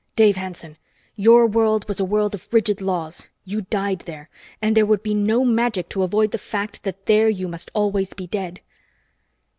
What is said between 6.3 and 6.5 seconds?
the